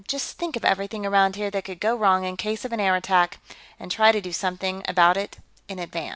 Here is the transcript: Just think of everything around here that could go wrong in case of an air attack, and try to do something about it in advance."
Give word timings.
Just 0.07 0.35
think 0.39 0.55
of 0.55 0.65
everything 0.65 1.05
around 1.05 1.35
here 1.35 1.51
that 1.51 1.63
could 1.65 1.79
go 1.79 1.95
wrong 1.95 2.23
in 2.25 2.35
case 2.35 2.65
of 2.65 2.73
an 2.73 2.79
air 2.79 2.95
attack, 2.95 3.37
and 3.79 3.91
try 3.91 4.11
to 4.11 4.19
do 4.19 4.33
something 4.33 4.83
about 4.87 5.15
it 5.15 5.37
in 5.67 5.77
advance." 5.77 6.09